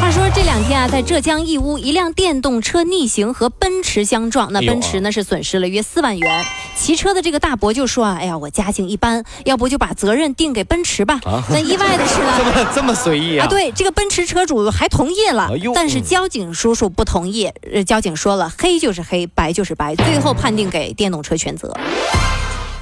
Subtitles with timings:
[0.00, 6.44] 话说这两天啊，在浙江义乌，一辆电动车逆行和奔驰相撞，那奔驰呢是损失了约四万元。
[6.74, 11.20] 骑车的这个大伯就说啊，哎呀，我家境一般，要不就把责任定给奔驰吧。
[11.24, 12.44] 啊那意外的是 这。
[12.44, 13.44] 么这么随意啊？
[13.44, 17.50] 啊，对，这个奔驰车主还同意了哎，但是交警叔叔不同意。
[17.70, 21.76] 呃，交警说了，黑就是黑，白就是白，最后判定给电动车全责。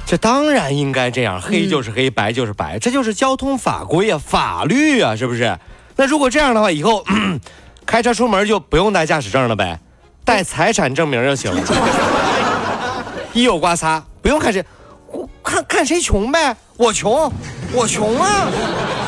[0.05, 5.59] 这当然应该这样，黑就是黑，白就是白，这就是交通法规啊，法律啊，是不是？
[5.99, 7.03] 那如果这样的话，以后
[7.85, 9.77] 开车出门就不用带驾驶证了呗，
[10.23, 11.61] 带财产证明就行了。
[13.33, 14.63] 一有刮擦，不用看谁，
[15.11, 17.29] 我看看谁穷呗，我穷，
[17.73, 18.47] 我穷啊，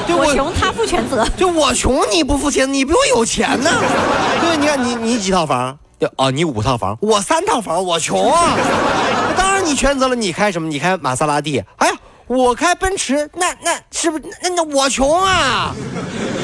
[0.06, 1.25] 对我穷，他负全责。
[1.38, 3.72] 就我穷，你不付钱，你比我有钱呢。
[4.42, 5.78] 对，你看你你几套房？
[6.17, 8.58] 哦，你五套房，我三套房，我穷啊。
[9.30, 10.67] 那当然你全责了，你开什么？
[10.67, 11.64] 你开玛莎拉蒂？
[11.78, 11.94] 哎呀，
[12.32, 15.76] 我开奔驰，那那是不是那那我穷啊？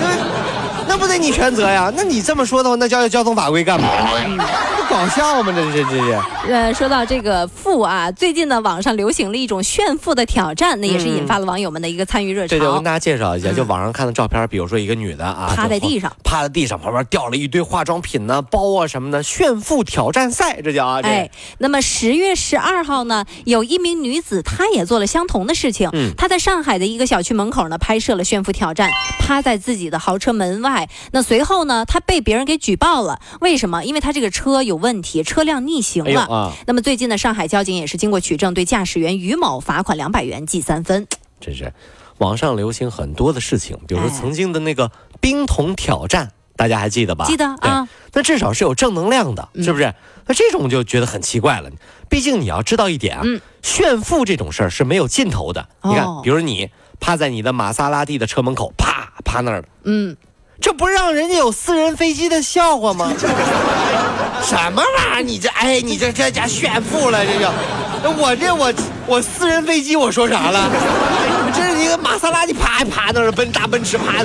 [0.01, 1.89] 那那不得你全责呀？
[1.95, 3.87] 那你这么说的话，那交交通法规干嘛？
[4.87, 5.51] 不搞笑吗？
[5.53, 6.19] 这这这是。
[6.51, 12.49] 呃，说到这个富啊，最近呢，网上流行了一种炫富的挑战，那也是引发了网友们的一个参与热潮。
[12.49, 25.89] 对对，我跟大家介绍一下，就网上看的照片，比如说一个女的啊，趴在地上，趴在地上，旁边掉了一堆化妆品呢、包啊什么的，炫富挑战赛，这叫啊，这哎，那么十月十二号呢，有一名女子，她也做了相同的事情。
[25.93, 30.87] 嗯她在上海的一个小区门口呢，拍摄了炫富挑战，趴在自己的豪车门外。
[31.11, 33.19] 那随后呢，她被别人给举报了。
[33.41, 33.83] 为什么？
[33.83, 36.21] 因为她这个车有问题，车辆逆行了。
[36.21, 41.07] 哎啊，那么最近呢，上海交警也是经过取证，对驾驶员于某罚款两百元，记三分。
[41.39, 41.73] 真是
[42.17, 47.25] 网上流行很多的事情，比如说哎曾经的那个冰桶挑战，大家还记得吧？
[47.25, 49.93] 记得啊，那至少是有正能量的，嗯是不是？
[50.25, 51.69] 那这种就觉得很奇怪了。
[52.09, 55.69] 毕竟你要知道一点啊，嗯炫富这种事儿是没有尽头的。
[55.83, 56.69] 你看哦，比如你
[56.99, 59.67] 趴在你的玛莎拉蒂的车门口，啪趴那儿了。
[59.83, 60.17] 嗯，
[60.59, 63.11] 这不让人家有私人飞机的笑话吗？
[64.43, 65.21] 什么玩意儿？
[65.23, 68.73] 你这哎，你这这家炫富了，这就，我这我
[69.05, 70.69] 我私人飞机我说啥了？
[71.53, 74.23] 这是一个玛莎拉蒂啪啪那儿，奔大奔驰啪，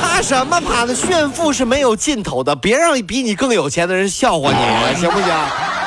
[0.00, 0.94] 啪什么啪的？
[0.94, 5.28] 炫富是没有尽头的，别让比你更有钱的人笑话你，行不行？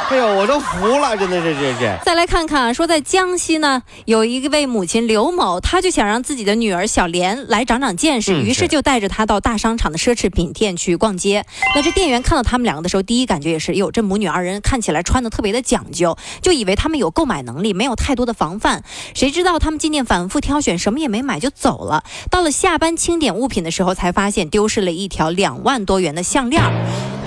[0.09, 1.99] 哎呦，我都服了，真的是这这。
[2.05, 11.45] 再来看看啊，说在江西呢，有一位母亲刘某，她就想让自己的女儿小莲来长长见识，于是就带着她到大商场的奢侈品店去逛街。
[11.75, 18.83] 那这店员看到他们两个的时候，第一感觉也是，哟，这母女二人看起来穿的特别的讲究，就以为他们有购买能力，没有太多的防范。
[19.13, 22.05] 谁知道他们进店反复挑选，什么也没买就走了。
[22.31, 26.63] 到了下班清点物品的时候，才发现丢失了一条两万多元的项链。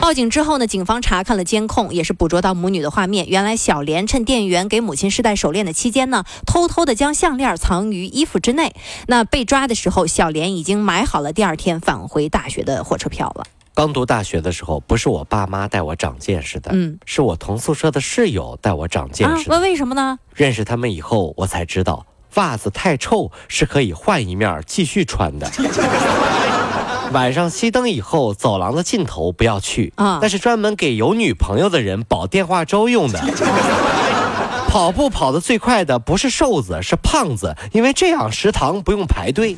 [0.00, 3.28] 报警之后呢，警方查看了监控，也是捕捉到母女的画面。
[3.28, 8.74] 原来小莲趁店员给母亲试戴手链的期间呢，偷偷的将项链藏于衣服之内。
[9.06, 13.44] 那被抓的时候，小莲已经买好了第二天返回大学的火车票了。
[13.72, 19.52] 刚读大学的时候，不是我爸妈带我长见识的，嗯是我同宿舍的室友带我长见啊识，的。
[19.52, 20.18] 问为什么呢？
[20.34, 22.04] 认识他们以后，我才知道
[22.34, 25.50] 袜子太臭是可以换一面继续穿的。
[27.12, 33.20] 晚上熄灯以后，走廊的尽头不要去，啊那是专门给有女朋友的人煲电话粥用的。
[34.70, 39.56] 跑步跑得最快的不是瘦子，是胖子，因为这样食堂不用排队。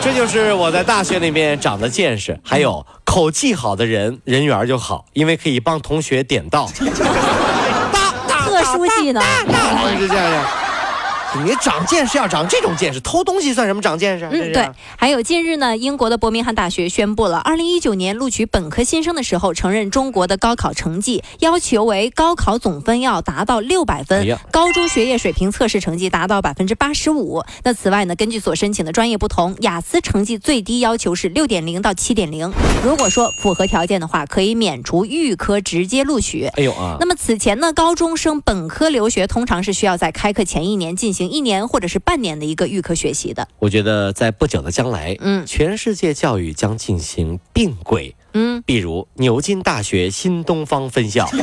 [0.00, 2.40] 这就是我在大学里面长的见识。
[2.42, 6.66] 还有口技好的人，人缘就好，因为可以帮同学点到。
[8.46, 9.22] 特殊技能。
[9.98, 10.65] 是这样的。
[11.44, 14.24] 你长见识要长这种见识，偷东西算什么长见识？
[14.26, 14.68] 嗯，对。
[14.96, 27.42] 还有近日呢，英国的伯明翰大学宣布了，二零一九年录取本科新生的时候，承认中国的高考成绩要求为高考总分要达到六百分，哎高中学业水平测试成绩达到百分之八十五。
[27.64, 32.52] 那此外呢，根据所申请的专业不同，雅思成绩最低要求是六点零到七点零。
[32.84, 36.46] 如果说符合条件的话，可以免除预科直接录取。
[36.56, 43.46] 哎呦啊，那么此前呢，高中生本科留学通常是需要在开课前一年进行一年或者是半年的一个预科学习的。
[43.58, 51.28] 我觉得在不久的将来，嗯全世界教育将进行并轨，嗯，比如牛津大学新东方分校。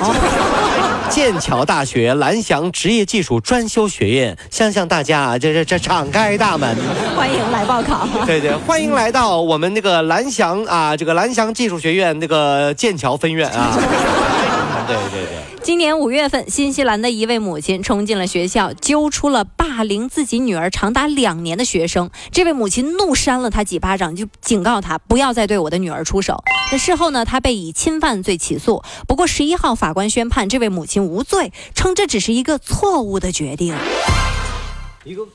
[1.09, 6.75] 剑桥大学蓝翔职业技术专修学院，向向大家啊，这这这敞开大门，
[7.15, 8.07] 欢迎来报考。
[8.25, 13.77] 对对，欢迎来到我们那个蓝翔啊，这个蓝翔技术学院那个剑桥分院啊，
[14.87, 15.52] 对对对。
[15.63, 22.11] 今年五月份，新西兰的一位母亲冲进了学校，揪出了霸凌自己女儿长达两年的学生。
[22.33, 26.43] 这位母亲怒扇了他几巴掌，就警告他不要再对我的女儿出手。
[26.73, 28.83] 那事后呢，他被以侵犯罪起诉。
[29.07, 33.73] 不过十一号，法官宣判这位母亲无罪，称这只是一个错误的决定。
[35.05, 35.25] 一个，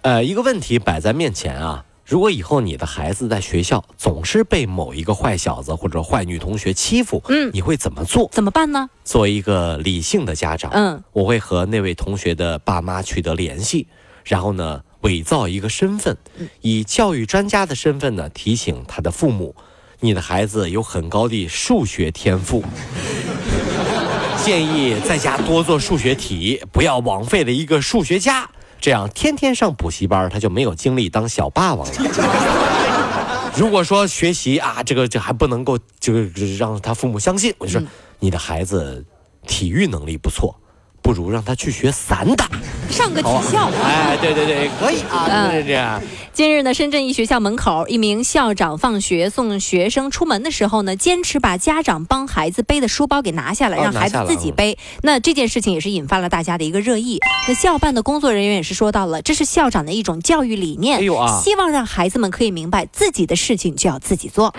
[0.00, 1.84] 呃，一个问题摆在面前啊。
[2.08, 8.30] 如果以后你的孩子在学校总是被某一个坏小子或者坏女同学欺负，嗯，你会怎么做？
[8.32, 8.88] 怎么办呢？
[9.04, 13.88] 作为一个理性的家长，嗯，我会和那位同学的爸妈取得联系，
[14.24, 16.16] 然后呢，伪造一个身份，
[16.62, 19.54] 以教育专家的身份呢，提醒他的父母，
[20.00, 22.64] 你的孩子有很高的数学天赋，
[24.42, 28.48] 建议在家多做数学题，不要枉费了一个数学家。
[28.80, 31.94] 这样天天上补习班，他就没有精力当小霸王了。
[33.56, 36.22] 如果说学习啊，这个这还不能够，这个
[36.58, 37.88] 让他父母相信，我就说
[38.20, 39.04] 你的孩子
[39.46, 40.54] 体育能力不错。
[41.08, 42.50] 不如让他去学散打，
[42.90, 43.70] 上个体校。
[43.82, 46.02] 哎，对对对，可以啊，就是这样。
[46.34, 54.76] 近日呢，深圳一学校门口，一名校长放学送学生出门的时候呢，坚持把家长帮孩子背的书包给拿下来，让孩子自己背。
[55.00, 57.18] 那这件事情也是引发了大家的一个热议。
[57.48, 61.00] 那校办的工作人员也是说到了，这是校长的一种教育理念，
[61.42, 64.54] 希望让孩子们可以明白自己的事情就要自己做。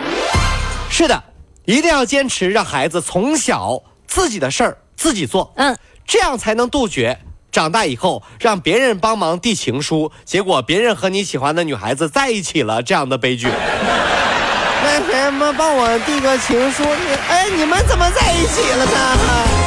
[0.90, 1.24] 是的，
[1.66, 5.54] 一定要坚持让孩子从小自己的事儿自己做。
[5.56, 5.78] 嗯。
[6.10, 7.20] 这样才能杜绝
[7.52, 13.48] 长大以后让别人帮忙递情书，结果别人和你喜欢的女孩子在一起了这样的悲剧。
[14.82, 16.84] 那谁们，帮我递个情书？
[17.28, 19.59] 哎，你们怎么在一起了呢？